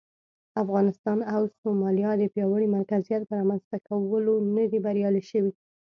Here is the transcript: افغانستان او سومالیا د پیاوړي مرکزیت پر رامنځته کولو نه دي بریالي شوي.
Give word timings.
افغانستان 0.63 1.19
او 1.35 1.41
سومالیا 1.59 2.11
د 2.17 2.23
پیاوړي 2.33 2.67
مرکزیت 2.75 3.21
پر 3.25 3.35
رامنځته 3.41 3.77
کولو 3.87 4.33
نه 4.55 4.63
دي 4.71 4.79
بریالي 4.85 5.23
شوي. 5.29 5.51